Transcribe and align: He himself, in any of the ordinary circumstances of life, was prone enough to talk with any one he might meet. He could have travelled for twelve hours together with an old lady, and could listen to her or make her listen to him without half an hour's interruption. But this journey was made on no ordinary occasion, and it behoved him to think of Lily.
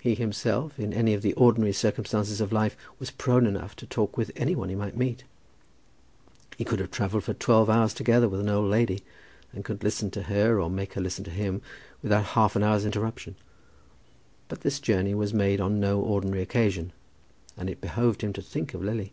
He 0.00 0.16
himself, 0.16 0.80
in 0.80 0.92
any 0.92 1.14
of 1.14 1.22
the 1.22 1.32
ordinary 1.34 1.72
circumstances 1.72 2.40
of 2.40 2.50
life, 2.52 2.76
was 2.98 3.12
prone 3.12 3.46
enough 3.46 3.76
to 3.76 3.86
talk 3.86 4.16
with 4.16 4.32
any 4.34 4.56
one 4.56 4.68
he 4.68 4.74
might 4.74 4.96
meet. 4.96 5.22
He 6.58 6.64
could 6.64 6.80
have 6.80 6.90
travelled 6.90 7.22
for 7.22 7.34
twelve 7.34 7.70
hours 7.70 7.94
together 7.94 8.28
with 8.28 8.40
an 8.40 8.48
old 8.48 8.68
lady, 8.68 9.04
and 9.52 9.64
could 9.64 9.84
listen 9.84 10.10
to 10.10 10.22
her 10.22 10.60
or 10.60 10.68
make 10.70 10.94
her 10.94 11.00
listen 11.00 11.22
to 11.22 11.30
him 11.30 11.62
without 12.02 12.24
half 12.34 12.56
an 12.56 12.64
hour's 12.64 12.84
interruption. 12.84 13.36
But 14.48 14.62
this 14.62 14.80
journey 14.80 15.14
was 15.14 15.32
made 15.32 15.60
on 15.60 15.78
no 15.78 16.00
ordinary 16.00 16.42
occasion, 16.42 16.92
and 17.56 17.70
it 17.70 17.80
behoved 17.80 18.22
him 18.22 18.32
to 18.32 18.42
think 18.42 18.74
of 18.74 18.82
Lily. 18.82 19.12